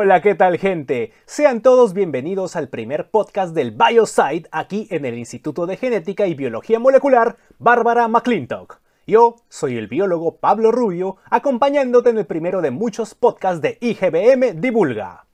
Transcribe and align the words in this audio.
Hola, 0.00 0.22
¿qué 0.22 0.36
tal 0.36 0.58
gente? 0.58 1.12
Sean 1.26 1.60
todos 1.60 1.92
bienvenidos 1.92 2.54
al 2.54 2.68
primer 2.68 3.10
podcast 3.10 3.52
del 3.52 3.72
Biosite 3.72 4.48
aquí 4.52 4.86
en 4.92 5.04
el 5.04 5.18
Instituto 5.18 5.66
de 5.66 5.76
Genética 5.76 6.28
y 6.28 6.34
Biología 6.34 6.78
Molecular 6.78 7.36
Bárbara 7.58 8.06
McClintock. 8.06 8.78
Yo 9.08 9.34
soy 9.48 9.76
el 9.76 9.88
biólogo 9.88 10.36
Pablo 10.36 10.70
Rubio, 10.70 11.16
acompañándote 11.28 12.10
en 12.10 12.18
el 12.18 12.26
primero 12.26 12.62
de 12.62 12.70
muchos 12.70 13.16
podcasts 13.16 13.60
de 13.60 13.76
IGBM 13.80 14.60
Divulga. 14.60 15.26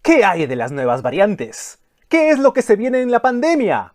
¿Qué 0.00 0.24
hay 0.24 0.46
de 0.46 0.54
las 0.54 0.70
nuevas 0.70 1.02
variantes? 1.02 1.80
¿Qué 2.08 2.30
es 2.30 2.38
lo 2.38 2.52
que 2.52 2.62
se 2.62 2.76
viene 2.76 3.00
en 3.00 3.10
la 3.10 3.18
pandemia? 3.18 3.94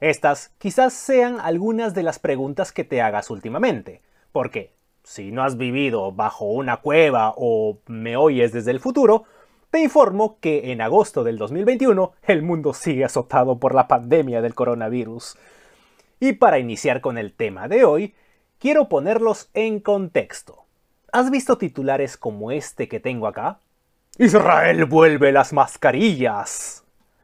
Estas 0.00 0.50
quizás 0.58 0.92
sean 0.92 1.38
algunas 1.38 1.94
de 1.94 2.02
las 2.02 2.18
preguntas 2.18 2.72
que 2.72 2.82
te 2.82 3.00
hagas 3.00 3.30
últimamente, 3.30 4.02
porque 4.32 4.74
si 5.06 5.30
no 5.30 5.44
has 5.44 5.56
vivido 5.56 6.10
bajo 6.10 6.46
una 6.46 6.78
cueva 6.78 7.32
o 7.36 7.78
me 7.86 8.16
oyes 8.16 8.50
desde 8.50 8.72
el 8.72 8.80
futuro, 8.80 9.22
te 9.70 9.78
informo 9.78 10.38
que 10.40 10.72
en 10.72 10.80
agosto 10.80 11.22
del 11.22 11.38
2021 11.38 12.12
el 12.24 12.42
mundo 12.42 12.74
sigue 12.74 13.04
azotado 13.04 13.60
por 13.60 13.72
la 13.72 13.86
pandemia 13.86 14.42
del 14.42 14.56
coronavirus. 14.56 15.38
Y 16.18 16.32
para 16.32 16.58
iniciar 16.58 17.00
con 17.00 17.18
el 17.18 17.32
tema 17.32 17.68
de 17.68 17.84
hoy, 17.84 18.16
quiero 18.58 18.88
ponerlos 18.88 19.48
en 19.54 19.78
contexto. 19.78 20.64
¿Has 21.12 21.30
visto 21.30 21.56
titulares 21.56 22.16
como 22.16 22.50
este 22.50 22.88
que 22.88 22.98
tengo 22.98 23.28
acá? 23.28 23.60
Israel 24.18 24.86
vuelve 24.86 25.30
las 25.30 25.52
mascarillas. 25.52 26.82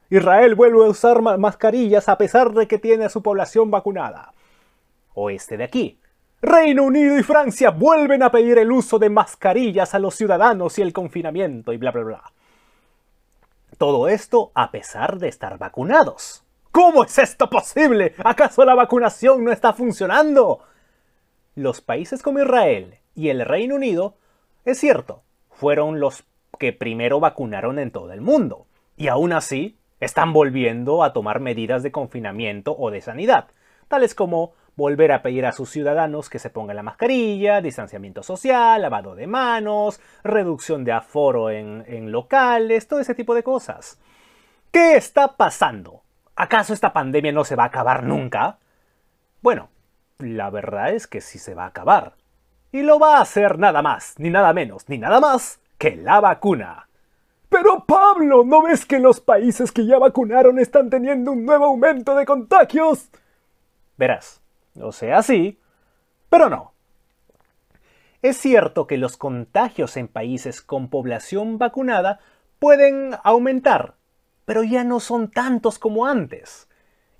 Israel 0.08 0.54
vuelve 0.54 0.86
a 0.86 0.88
usar 0.88 1.20
mascarillas 1.20 2.08
a 2.08 2.16
pesar 2.16 2.52
de 2.52 2.68
que 2.68 2.78
tiene 2.78 3.06
a 3.06 3.10
su 3.10 3.24
población 3.24 3.72
vacunada. 3.72 4.34
O 5.14 5.30
este 5.30 5.56
de 5.56 5.64
aquí. 5.64 5.98
Reino 6.44 6.82
Unido 6.82 7.16
y 7.16 7.22
Francia 7.22 7.70
vuelven 7.70 8.20
a 8.24 8.32
pedir 8.32 8.58
el 8.58 8.72
uso 8.72 8.98
de 8.98 9.08
mascarillas 9.08 9.94
a 9.94 10.00
los 10.00 10.16
ciudadanos 10.16 10.76
y 10.76 10.82
el 10.82 10.92
confinamiento 10.92 11.72
y 11.72 11.76
bla 11.76 11.92
bla 11.92 12.02
bla. 12.02 12.32
Todo 13.78 14.08
esto 14.08 14.50
a 14.52 14.72
pesar 14.72 15.20
de 15.20 15.28
estar 15.28 15.56
vacunados. 15.56 16.42
¿Cómo 16.72 17.04
es 17.04 17.16
esto 17.18 17.48
posible? 17.48 18.16
¿Acaso 18.24 18.64
la 18.64 18.74
vacunación 18.74 19.44
no 19.44 19.52
está 19.52 19.72
funcionando? 19.72 20.64
Los 21.54 21.80
países 21.80 22.22
como 22.22 22.40
Israel 22.40 22.98
y 23.14 23.28
el 23.28 23.44
Reino 23.44 23.76
Unido, 23.76 24.16
es 24.64 24.80
cierto, 24.80 25.22
fueron 25.48 26.00
los 26.00 26.24
que 26.58 26.72
primero 26.72 27.20
vacunaron 27.20 27.78
en 27.78 27.92
todo 27.92 28.12
el 28.12 28.20
mundo. 28.20 28.66
Y 28.96 29.06
aún 29.06 29.32
así, 29.32 29.78
están 30.00 30.32
volviendo 30.32 31.04
a 31.04 31.12
tomar 31.12 31.38
medidas 31.38 31.84
de 31.84 31.92
confinamiento 31.92 32.74
o 32.76 32.90
de 32.90 33.00
sanidad, 33.00 33.46
tales 33.86 34.16
como 34.16 34.54
volver 34.76 35.12
a 35.12 35.22
pedir 35.22 35.46
a 35.46 35.52
sus 35.52 35.70
ciudadanos 35.70 36.30
que 36.30 36.38
se 36.38 36.50
pongan 36.50 36.76
la 36.76 36.82
mascarilla, 36.82 37.60
distanciamiento 37.60 38.22
social, 38.22 38.80
lavado 38.80 39.14
de 39.14 39.26
manos, 39.26 40.00
reducción 40.24 40.84
de 40.84 40.92
aforo 40.92 41.50
en, 41.50 42.12
locales, 42.12 42.88
todo 42.88 43.00
ese 43.00 43.14
tipo 43.14 43.34
de 43.34 43.42
cosas. 43.42 43.98
¿Qué 44.70 44.96
está 44.96 45.36
pasando? 45.36 46.02
¿Acaso 46.34 46.72
esta 46.72 46.92
pandemia 46.92 47.32
no 47.32 47.44
se 47.44 47.56
va 47.56 47.64
a 47.64 47.66
acabar 47.66 48.04
nunca? 48.04 48.58
Bueno, 49.42 49.68
la 50.18 50.50
verdad 50.50 50.94
es 50.94 51.06
que 51.06 51.20
sí 51.20 51.38
se 51.38 51.54
va 51.54 51.64
a 51.64 51.68
acabar. 51.68 52.14
Y 52.70 52.82
lo 52.82 52.98
va 52.98 53.18
a 53.18 53.20
hacer 53.20 53.58
nada 53.58 53.82
más, 53.82 54.14
ni 54.18 54.30
nada 54.30 54.54
menos, 54.54 54.88
ni 54.88 54.96
nada 54.96 55.20
más 55.20 55.60
que 55.76 55.96
la 55.96 56.20
vacuna. 56.20 56.88
Pero 57.50 57.84
Pablo, 57.84 58.44
¿no 58.46 58.62
ves 58.62 58.86
que 58.86 58.98
los 58.98 59.20
países 59.20 59.72
que 59.72 59.84
ya 59.84 59.98
vacunaron 59.98 60.58
están 60.58 60.88
teniendo 60.88 61.32
un 61.32 61.44
nuevo 61.44 61.66
aumento 61.66 62.14
de 62.14 62.24
contagios? 62.24 63.10
Verás, 63.98 64.40
o 64.80 64.92
sea, 64.92 65.22
sí, 65.22 65.58
pero 66.28 66.48
no. 66.48 66.72
Es 68.22 68.36
cierto 68.36 68.86
que 68.86 68.98
los 68.98 69.16
contagios 69.16 69.96
en 69.96 70.06
países 70.06 70.62
con 70.62 70.88
población 70.88 71.58
vacunada 71.58 72.20
pueden 72.58 73.16
aumentar, 73.24 73.96
pero 74.44 74.62
ya 74.62 74.84
no 74.84 75.00
son 75.00 75.30
tantos 75.30 75.78
como 75.78 76.06
antes. 76.06 76.68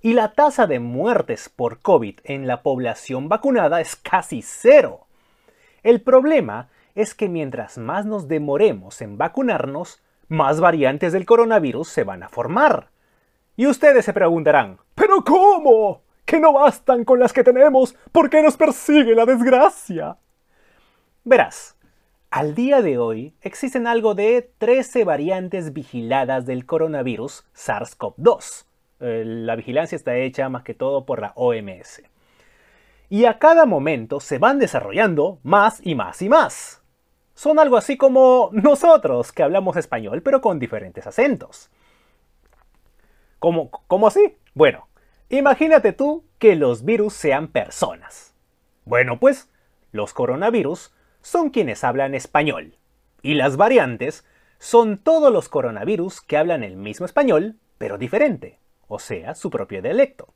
Y 0.01 0.13
la 0.13 0.33
tasa 0.33 0.67
de 0.67 0.79
muertes 0.79 1.49
por 1.49 1.79
COVID 1.79 2.19
en 2.23 2.47
la 2.47 2.63
población 2.63 3.29
vacunada 3.29 3.81
es 3.81 3.95
casi 3.95 4.41
cero. 4.41 5.07
El 5.83 6.01
problema 6.01 6.69
es 6.95 7.13
que 7.13 7.27
mientras 7.27 7.77
más 7.77 8.05
nos 8.05 8.27
demoremos 8.27 9.01
en 9.01 9.17
vacunarnos, 9.17 10.01
más 10.29 10.59
variantes 10.59 11.13
del 11.13 11.25
coronavirus 11.25 11.87
se 11.89 12.03
van 12.03 12.23
a 12.23 12.29
formar. 12.29 12.89
Y 13.55 13.67
ustedes 13.67 14.05
se 14.05 14.13
preguntarán, 14.13 14.79
¿pero 14.95 15.23
cómo? 15.23 16.01
Que 16.33 16.39
no 16.39 16.51
bastan 16.51 17.05
con 17.05 17.19
las 17.19 17.31
que 17.31 17.43
tenemos, 17.43 17.95
porque 18.11 18.41
nos 18.41 18.57
persigue 18.57 19.13
la 19.13 19.23
desgracia. 19.23 20.17
Verás, 21.23 21.77
al 22.31 22.55
día 22.55 22.81
de 22.81 22.97
hoy 22.97 23.35
existen 23.41 23.85
algo 23.85 24.15
de 24.15 24.51
13 24.57 25.03
variantes 25.03 25.73
vigiladas 25.73 26.47
del 26.47 26.65
coronavirus 26.65 27.45
SARS-CoV-2. 27.53 28.65
Eh, 29.01 29.23
la 29.27 29.55
vigilancia 29.55 29.95
está 29.95 30.15
hecha 30.15 30.49
más 30.49 30.63
que 30.63 30.73
todo 30.73 31.05
por 31.05 31.21
la 31.21 31.33
OMS. 31.35 32.01
Y 33.09 33.25
a 33.25 33.37
cada 33.37 33.67
momento 33.67 34.19
se 34.19 34.39
van 34.39 34.57
desarrollando 34.57 35.37
más 35.43 35.85
y 35.85 35.93
más 35.93 36.19
y 36.23 36.29
más. 36.29 36.81
Son 37.35 37.59
algo 37.59 37.77
así 37.77 37.95
como 37.95 38.49
nosotros, 38.53 39.31
que 39.31 39.43
hablamos 39.43 39.77
español 39.77 40.23
pero 40.23 40.41
con 40.41 40.57
diferentes 40.57 41.05
acentos. 41.05 41.69
¿Cómo, 43.37 43.69
cómo 43.69 44.07
así? 44.07 44.35
Bueno, 44.55 44.87
Imagínate 45.29 45.93
tú 45.93 46.25
que 46.37 46.55
los 46.55 46.83
virus 46.85 47.13
sean 47.13 47.47
personas. 47.47 48.35
Bueno, 48.85 49.19
pues 49.19 49.49
los 49.91 50.13
coronavirus 50.13 50.93
son 51.21 51.49
quienes 51.49 51.83
hablan 51.83 52.15
español. 52.15 52.77
Y 53.21 53.35
las 53.35 53.57
variantes 53.57 54.25
son 54.59 54.97
todos 54.97 55.31
los 55.31 55.49
coronavirus 55.49 56.21
que 56.21 56.37
hablan 56.37 56.63
el 56.63 56.75
mismo 56.75 57.05
español, 57.05 57.57
pero 57.77 57.97
diferente, 57.97 58.59
o 58.87 58.99
sea, 58.99 59.35
su 59.35 59.49
propio 59.49 59.81
dialecto. 59.81 60.33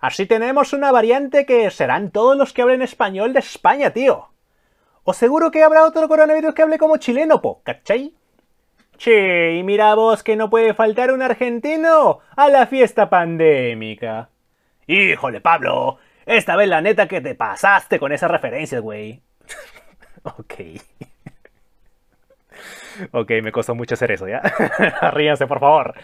Así 0.00 0.26
tenemos 0.26 0.72
una 0.72 0.90
variante 0.90 1.46
que 1.46 1.70
serán 1.70 2.10
todos 2.10 2.36
los 2.36 2.52
que 2.52 2.62
hablen 2.62 2.82
español 2.82 3.32
de 3.32 3.38
España, 3.38 3.92
tío. 3.92 4.30
O 5.04 5.12
seguro 5.12 5.50
que 5.50 5.62
habrá 5.62 5.84
otro 5.84 6.08
coronavirus 6.08 6.54
que 6.54 6.62
hable 6.62 6.78
como 6.78 6.96
chileno, 6.96 7.40
po, 7.40 7.62
¿cachai? 7.62 8.14
Che, 9.02 9.56
y 9.56 9.64
mira 9.64 9.96
vos 9.96 10.22
que 10.22 10.36
no 10.36 10.48
puede 10.48 10.74
faltar 10.74 11.10
un 11.10 11.22
argentino 11.22 12.20
a 12.36 12.48
la 12.48 12.68
fiesta 12.68 13.10
pandémica. 13.10 14.30
Híjole, 14.86 15.40
Pablo, 15.40 15.98
esta 16.24 16.54
vez 16.54 16.68
la 16.68 16.80
neta 16.80 17.08
que 17.08 17.20
te 17.20 17.34
pasaste 17.34 17.98
con 17.98 18.12
esas 18.12 18.30
referencias, 18.30 18.80
güey. 18.80 19.20
ok. 20.22 20.54
ok, 23.10 23.30
me 23.42 23.50
costó 23.50 23.74
mucho 23.74 23.94
hacer 23.94 24.12
eso, 24.12 24.28
¿ya? 24.28 24.40
Ríanse, 25.10 25.48
por 25.48 25.58
favor. 25.58 25.94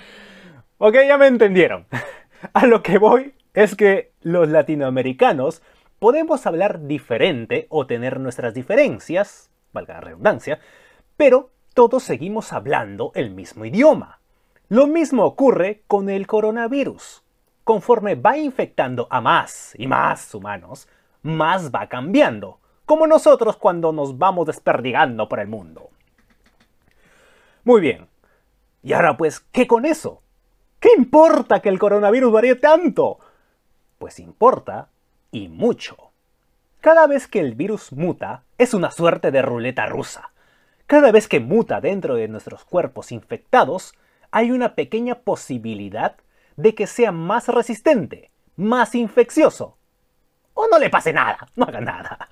Ok, 0.79 0.97
ya 1.07 1.19
me 1.19 1.29
entendieron. 1.29 1.87
A 2.53 2.67
lo 2.67 2.83
que 2.83 2.99
voy 2.99 3.33
es 3.55 3.77
que 3.77 4.11
los 4.23 4.49
latinoamericanos 4.49 5.63
podemos 6.01 6.45
hablar 6.49 6.89
diferente 6.89 7.69
o 7.71 7.87
tener 7.87 8.19
nuestras 8.19 8.55
diferencias, 8.55 9.53
valga 9.73 9.95
la 9.95 10.01
redundancia, 10.01 10.59
pero 11.17 11.53
todos 11.79 12.03
seguimos 12.03 12.53
hablando 12.53 13.13
el 13.15 13.31
mismo 13.31 13.65
idioma. 13.65 14.19
Lo 14.69 14.89
mismo 14.89 15.25
ocurre 15.25 15.85
con 15.87 16.11
el 16.11 16.27
coronavirus. 16.27 17.23
Conforme 17.63 18.17
va 18.17 18.37
infectando 18.37 19.07
a 19.11 19.21
más 19.21 19.77
y 19.79 19.87
más 19.87 20.35
humanos, 20.35 20.89
más 21.23 21.71
va 21.71 21.89
cambiando, 21.89 22.59
como 22.85 23.07
nosotros 23.07 23.57
cuando 23.59 23.93
nos 23.93 24.19
vamos 24.19 24.49
desperdigando 24.49 25.29
por 25.29 25.39
el 25.39 25.47
mundo. 25.47 25.91
Muy 27.63 27.81
bien. 27.81 28.09
Y 28.83 28.93
ahora 28.93 29.17
pues, 29.17 29.39
¿qué 29.39 29.69
con 29.69 29.87
eso? 29.87 30.21
¿Qué 30.81 30.89
importa 30.99 31.61
que 31.61 31.69
el 31.69 31.79
coronavirus 31.79 32.33
varíe 32.33 32.57
tanto? 32.57 33.21
Pues 34.01 34.19
importa 34.19 34.89
y 35.31 35.47
mucho. 35.47 36.11
Cada 36.81 37.07
vez 37.07 37.29
que 37.29 37.39
el 37.39 37.55
virus 37.55 37.93
muta, 37.93 38.43
es 38.59 38.75
una 38.75 38.91
suerte 38.91 39.31
de 39.31 39.43
ruleta 39.43 39.87
rusa. 39.87 40.33
Cada 40.89 41.13
vez 41.13 41.29
que 41.29 41.39
muta 41.39 41.83
dentro 41.83 42.15
de 42.15 42.29
nuestros 42.29 42.65
cuerpos 42.65 43.13
infectados, 43.13 43.93
hay 44.31 44.53
una 44.53 44.75
pequeña 44.75 45.17
posibilidad 45.17 46.17
de 46.57 46.75
que 46.75 46.87
sea 46.87 47.13
más 47.13 47.49
resistente, 47.49 48.31
más 48.57 48.95
infeccioso. 48.95 49.77
O 50.55 50.67
no 50.67 50.79
le 50.79 50.89
pase 50.89 51.13
nada, 51.13 51.47
no 51.57 51.67
haga 51.67 51.83
nada. 51.83 52.29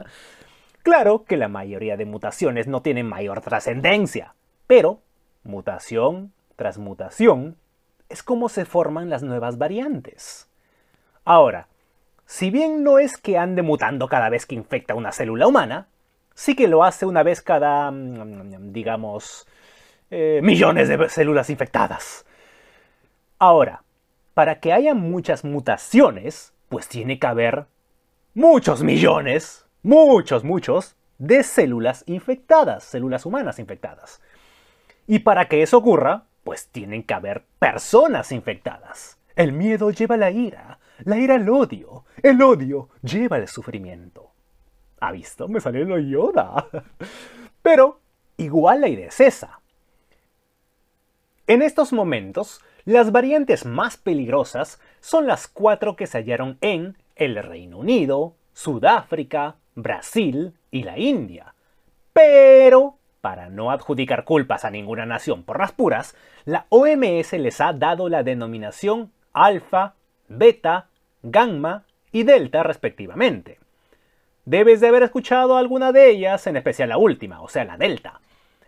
Claro 0.83 1.25
que 1.25 1.37
la 1.37 1.49
mayoría 1.49 1.99
de 1.99 2.07
mutaciones 2.07 2.67
no 2.67 2.81
tienen 2.81 3.07
mayor 3.07 3.43
trascendencia, 3.43 4.35
pero 4.67 5.03
mutación 5.43 6.33
tras 6.57 6.79
mutación 6.79 7.59
es 8.09 8.23
como 8.23 8.49
se 8.49 8.65
forman 8.65 9.11
las 9.11 9.23
nuevas 9.23 9.59
variantes. 9.59 10.49
Ahora, 11.27 11.69
si 12.25 12.51
bien 12.51 12.83
no 12.83 12.99
es 12.99 13.19
que 13.19 13.37
ande 13.37 13.61
mutando 13.61 14.09
cada 14.09 14.31
vez 14.31 14.47
que 14.47 14.55
infecta 14.55 14.95
una 14.95 15.13
célula 15.13 15.47
humana, 15.47 15.89
sí 16.37 16.55
que 16.55 16.69
lo 16.69 16.85
hace 16.85 17.07
una 17.07 17.25
vez 17.25 17.43
cada, 17.43 17.91
mm, 17.91 18.73
digamos, 18.73 19.49
eh, 20.11 20.41
millones 20.43 20.89
de 20.89 21.09
células 21.09 21.51
infectadas. 21.51 22.25
Ahora, 23.39 23.83
para 24.35 24.61
que 24.61 24.73
haya 24.73 24.95
muchas 24.95 25.45
mutaciones, 25.45 26.53
pues 26.69 26.89
tiene 26.89 27.19
que 27.19 27.27
haber 27.27 27.67
muchos 28.35 28.83
millones, 28.83 29.67
muchos, 29.83 30.45
muchos, 30.45 30.95
de 31.19 31.43
células 31.43 32.05
infectadas, 32.07 32.85
células 32.85 33.25
humanas 33.25 33.59
infectadas. 33.59 34.21
Y 35.07 35.21
para 35.21 35.49
que 35.49 35.63
eso 35.63 35.79
ocurra, 35.79 36.25
pues 36.45 36.69
tienen 36.69 37.03
que 37.03 37.15
haber 37.15 37.45
personas 37.59 38.31
infectadas. 38.31 39.19
El 39.37 39.53
miedo 39.53 39.91
lleva 39.91 40.19
la 40.19 40.31
ira, 40.31 40.79
la 40.99 41.17
ira 41.17 41.37
el 41.37 41.49
odio, 41.49 42.05
el 42.23 42.43
odio 42.43 42.91
lleva 43.03 43.39
el 43.39 43.49
sufrimiento. 43.49 44.36
¿Ha 45.01 45.13
visto? 45.13 45.49
Me 45.49 45.61
salió 45.61 45.85
lo 45.85 45.99
Yoda. 45.99 46.67
Pero 47.63 48.01
igual 48.37 48.81
la 48.81 48.89
idea 48.89 49.09
es 49.09 49.21
esa. 49.21 49.61
En 51.47 51.63
estos 51.63 51.93
momentos, 51.93 52.61
las 52.85 53.13
variantes 53.13 53.67
más 53.67 53.97
peligrosas 53.97 54.81
son 55.01 55.27
las 55.27 55.49
cuatro 55.49 55.97
que 55.97 56.07
se 56.07 56.19
hallaron 56.19 56.59
en 56.61 56.97
el 57.15 57.37
Reino 57.43 57.79
Unido, 57.79 58.35
Sudáfrica, 58.53 59.57
Brasil 59.75 60.55
y 60.71 60.83
la 60.83 60.99
India. 60.99 61.55
Pero, 62.13 62.99
para 63.21 63.49
no 63.49 63.71
adjudicar 63.71 64.25
culpas 64.25 64.65
a 64.65 64.71
ninguna 64.71 65.07
nación 65.07 65.45
por 65.45 65.61
las 65.61 65.73
puras, 65.73 66.17
la 66.45 66.67
OMS 66.69 67.33
les 67.35 67.61
ha 67.61 67.73
dado 67.73 68.09
la 68.09 68.23
denominación 68.23 69.13
alfa, 69.33 69.95
beta, 70.29 70.89
gamma 71.23 71.85
y 72.11 72.23
delta 72.23 72.63
respectivamente. 72.63 73.59
Debes 74.47 74.81
de 74.81 74.87
haber 74.87 75.03
escuchado 75.03 75.57
alguna 75.57 75.91
de 75.91 76.09
ellas, 76.09 76.47
en 76.47 76.57
especial 76.57 76.89
la 76.91 76.99
última, 76.99 77.43
o 77.43 77.49
sea, 77.49 77.65
la 77.65 77.77
delta. 77.77 78.21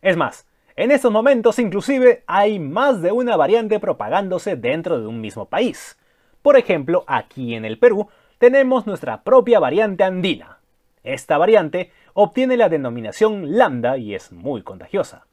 Es 0.02 0.16
más, 0.16 0.48
en 0.74 0.90
estos 0.90 1.12
momentos 1.12 1.60
inclusive 1.60 2.24
hay 2.26 2.58
más 2.58 3.00
de 3.00 3.12
una 3.12 3.36
variante 3.36 3.78
propagándose 3.78 4.56
dentro 4.56 5.00
de 5.00 5.06
un 5.06 5.20
mismo 5.20 5.44
país. 5.44 5.96
Por 6.42 6.58
ejemplo, 6.58 7.04
aquí 7.06 7.54
en 7.54 7.64
el 7.64 7.78
Perú 7.78 8.08
tenemos 8.38 8.88
nuestra 8.88 9.22
propia 9.22 9.60
variante 9.60 10.02
andina. 10.02 10.58
Esta 11.04 11.38
variante 11.38 11.92
obtiene 12.12 12.56
la 12.56 12.68
denominación 12.68 13.56
lambda 13.56 13.98
y 13.98 14.16
es 14.16 14.32
muy 14.32 14.62
contagiosa. 14.62 15.26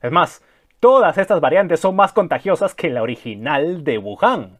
Es 0.00 0.10
más, 0.10 0.42
todas 0.80 1.18
estas 1.18 1.42
variantes 1.42 1.78
son 1.78 1.94
más 1.94 2.14
contagiosas 2.14 2.74
que 2.74 2.88
la 2.88 3.02
original 3.02 3.84
de 3.84 3.98
Wuhan. 3.98 4.56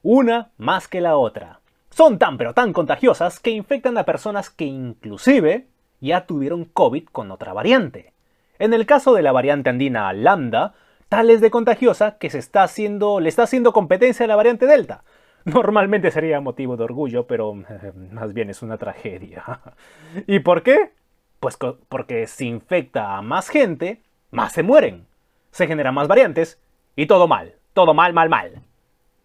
Una 0.00 0.52
más 0.56 0.88
que 0.88 1.02
la 1.02 1.18
otra. 1.18 1.60
Son 1.96 2.18
tan 2.18 2.36
pero 2.36 2.52
tan 2.52 2.74
contagiosas 2.74 3.40
que 3.40 3.48
infectan 3.48 3.96
a 3.96 4.04
personas 4.04 4.50
que 4.50 4.66
inclusive 4.66 5.66
ya 5.98 6.26
tuvieron 6.26 6.66
COVID 6.66 7.06
con 7.06 7.30
otra 7.30 7.54
variante. 7.54 8.12
En 8.58 8.74
el 8.74 8.84
caso 8.84 9.14
de 9.14 9.22
la 9.22 9.32
variante 9.32 9.70
andina 9.70 10.12
lambda, 10.12 10.74
tal 11.08 11.30
es 11.30 11.40
de 11.40 11.50
contagiosa 11.50 12.18
que 12.18 12.28
se 12.28 12.38
está 12.38 12.64
haciendo, 12.64 13.18
le 13.18 13.30
está 13.30 13.44
haciendo 13.44 13.72
competencia 13.72 14.24
a 14.24 14.28
la 14.28 14.36
variante 14.36 14.66
delta. 14.66 15.04
Normalmente 15.46 16.10
sería 16.10 16.38
motivo 16.38 16.76
de 16.76 16.84
orgullo, 16.84 17.26
pero 17.26 17.54
más 18.12 18.34
bien 18.34 18.50
es 18.50 18.60
una 18.60 18.76
tragedia. 18.76 19.62
¿Y 20.26 20.40
por 20.40 20.62
qué? 20.62 20.92
Pues 21.40 21.56
porque 21.56 22.26
si 22.26 22.46
infecta 22.46 23.16
a 23.16 23.22
más 23.22 23.48
gente, 23.48 24.02
más 24.30 24.52
se 24.52 24.62
mueren. 24.62 25.06
Se 25.50 25.66
generan 25.66 25.94
más 25.94 26.08
variantes 26.08 26.60
y 26.94 27.06
todo 27.06 27.26
mal, 27.26 27.54
todo 27.72 27.94
mal, 27.94 28.12
mal, 28.12 28.28
mal. 28.28 28.60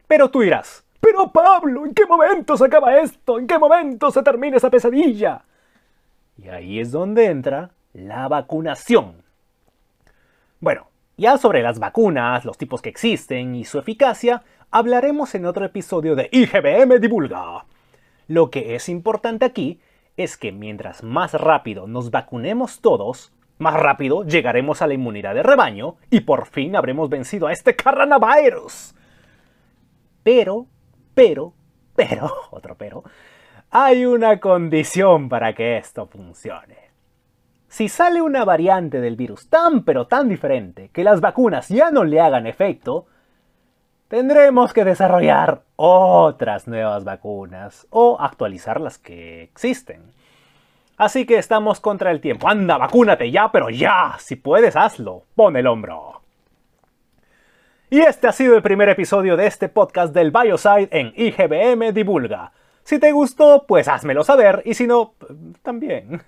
Pero 0.08 0.30
tú 0.30 0.40
dirás, 0.40 0.86
pero 1.02 1.32
Pablo, 1.32 1.86
¿en 1.86 1.94
qué 1.94 2.06
momento 2.06 2.56
se 2.56 2.66
acaba 2.66 3.00
esto? 3.00 3.40
¿En 3.40 3.48
qué 3.48 3.58
momento 3.58 4.12
se 4.12 4.24
termina 4.24 4.58
esa 4.58 4.70
pesadilla? 4.70 5.44
Y 6.38 6.48
ahí 6.48 6.80
es 6.80 6.92
donde 6.92 7.26
entra 7.26 7.72
la 7.94 8.28
vacunación. 8.28 9.24
Bueno, 10.60 10.88
ya 11.18 11.38
sobre 11.38 11.64
las 11.64 11.80
vacunas, 11.80 12.46
los 12.46 12.58
tipos 12.58 12.82
que 12.82 12.90
existen 12.90 13.56
y 13.56 13.66
su 13.66 13.80
eficacia, 13.80 14.44
hablaremos 14.70 15.36
en 15.36 15.46
otro 15.46 15.66
episodio 15.66 16.16
de 16.16 16.30
IGBM 16.32 17.00
Divulga. 17.00 17.66
Lo 18.28 18.50
que 18.50 18.76
es 18.76 18.88
importante 18.88 19.46
aquí 19.46 19.82
es 20.18 20.38
que 20.38 20.52
mientras 20.52 21.04
más 21.04 21.34
rápido 21.34 21.88
nos 21.88 22.12
vacunemos 22.12 22.80
todos, 22.80 23.34
más 23.58 23.74
rápido 23.74 24.24
llegaremos 24.24 24.82
a 24.82 24.88
la 24.88 24.94
inmunidad 24.94 25.36
de 25.36 25.44
rebaño 25.44 25.96
y 26.10 26.22
por 26.22 26.46
fin 26.46 26.76
habremos 26.76 27.10
vencido 27.10 27.48
a 27.48 27.52
este 27.52 27.76
coronavirus. 27.76 28.96
Pero, 30.24 30.68
pero, 31.14 31.54
pero, 31.96 32.32
otro 32.52 32.76
pero, 32.76 33.04
hay 33.70 34.06
una 34.06 34.40
condición 34.40 35.30
para 35.30 35.54
que 35.54 35.78
esto 35.78 36.08
funcione. 36.08 36.92
Si 37.68 37.88
sale 37.88 38.22
una 38.22 38.44
variante 38.44 39.00
del 39.00 39.16
virus 39.16 39.50
tan 39.50 39.84
pero 39.84 40.08
tan 40.08 40.28
diferente 40.28 40.90
que 40.90 41.06
las 41.06 41.22
vacunas 41.22 41.70
ya 41.70 41.90
no 41.90 42.04
le 42.04 42.20
hagan 42.20 42.46
efecto, 42.46 43.06
tendremos 44.10 44.74
que 44.74 44.84
desarrollar 44.84 45.62
otras 45.78 46.68
nuevas 46.68 47.06
vacunas 47.06 47.88
o 47.90 48.20
actualizar 48.20 48.82
las 48.82 48.98
que 48.98 49.44
existen. 49.44 50.12
Así 50.98 51.26
que 51.26 51.38
estamos 51.38 51.80
contra 51.80 52.12
el 52.12 52.20
tiempo. 52.22 52.50
Anda, 52.50 52.78
vacúnate 52.78 53.32
ya, 53.32 53.52
pero 53.52 53.70
ya. 53.70 54.18
Si 54.20 54.36
puedes, 54.36 54.76
hazlo. 54.76 55.24
Pon 55.34 55.56
el 55.56 55.66
hombro. 55.66 56.21
Y 57.94 58.00
este 58.00 58.30
ha 58.30 58.32
sido 58.32 58.56
el 58.56 58.62
primer 58.62 58.88
episodio 58.88 59.36
de 59.36 59.48
este 59.48 59.68
podcast 59.68 60.14
del 60.14 60.32
Bioside 60.32 60.88
en 60.92 61.12
IGBM 61.14 61.92
Divulga. 61.92 62.54
Si 62.86 63.00
te 63.00 63.12
gustó, 63.12 63.66
pues 63.68 63.90
házmelo 63.90 64.24
saber 64.24 64.62
y 64.64 64.76
si 64.76 64.88
no, 64.88 65.16
también. 65.62 66.22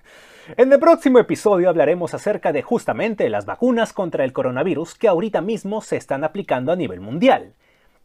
En 0.58 0.70
el 0.70 0.78
próximo 0.78 1.20
episodio 1.20 1.70
hablaremos 1.70 2.12
acerca 2.12 2.52
de 2.52 2.60
justamente 2.60 3.30
las 3.30 3.46
vacunas 3.46 3.94
contra 3.94 4.24
el 4.24 4.34
coronavirus 4.34 4.94
que 4.94 5.08
ahorita 5.08 5.40
mismo 5.40 5.80
se 5.80 5.96
están 5.96 6.22
aplicando 6.22 6.70
a 6.70 6.76
nivel 6.76 7.00
mundial. 7.00 7.54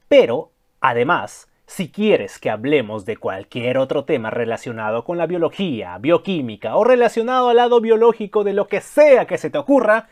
Pero, 0.07 0.51
además, 0.79 1.50
si 1.65 1.91
quieres 1.91 2.39
que 2.39 2.50
hablemos 2.50 3.03
de 3.03 3.17
cualquier 3.17 3.77
otro 3.77 4.06
tema 4.06 4.29
relacionado 4.29 5.03
con 5.03 5.17
la 5.17 5.27
biología, 5.27 5.97
bioquímica 5.97 6.77
o 6.77 6.85
relacionado 6.85 7.50
al 7.50 7.57
lado 7.57 7.81
biológico 7.81 8.45
de 8.45 8.53
lo 8.53 8.69
que 8.69 8.79
sea 8.79 9.27
que 9.27 9.38
se 9.38 9.50
te 9.50 9.57
ocurra, 9.57 10.07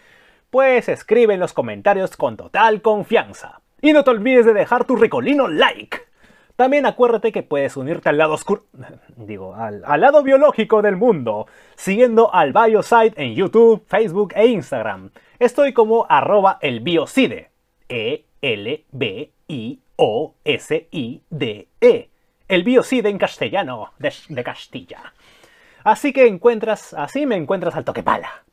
pues 0.49 0.89
escribe 0.89 1.33
en 1.33 1.39
los 1.39 1.53
comentarios 1.53 2.17
con 2.17 2.37
total 2.37 2.81
confianza. 2.81 3.61
Y 3.81 3.93
no 3.93 4.03
te 4.03 4.09
olvides 4.11 4.45
de 4.45 4.53
dejar 4.53 4.85
tu 4.85 4.95
ricolino 4.95 5.47
like. 5.47 6.07
También 6.55 6.85
acuérdate 6.87 7.31
que 7.31 7.43
puedes 7.43 7.77
unirte 7.77 8.09
al 8.09 8.17
lado 8.17 8.33
oscuro, 8.33 8.65
digo, 9.15 9.53
al, 9.53 9.81
lado 10.01 10.23
biológico 10.23 10.81
del 10.81 10.95
mundo, 10.95 11.45
siguiendo 11.75 12.33
al 12.33 12.51
Biosite 12.51 13.13
en 13.23 13.35
YouTube, 13.35 13.85
Facebook 13.87 14.33
e 14.35 14.47
Instagram. 14.47 15.11
Estoy 15.37 15.73
como 15.73 16.07
arroba 16.09 16.57
el 16.61 16.79
biocide. 16.79 17.51
E-L-B-I 17.87 19.79
o-S-I-D-E. 19.97 21.29
El 22.47 22.63
biocide 22.63 23.09
en 23.09 23.17
castellano, 23.17 23.91
de, 23.99 24.43
Castilla. 24.43 25.13
Así 25.83 26.13
que 26.13 26.27
encuentras, 26.27 26.93
así 26.93 27.25
me 27.25 27.35
encuentras 27.35 27.75
al 27.75 27.83
toque 27.83 28.03
pala. 28.03 28.43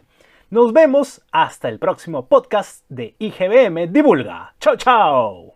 Nos 0.54 0.72
vemos 0.72 1.20
hasta 1.32 1.68
el 1.68 1.80
próximo 1.80 2.28
podcast 2.28 2.84
de 2.88 3.16
IGBM 3.18 3.90
Divulga. 3.90 4.54
¡Chao, 4.60 4.76
chao! 4.76 5.53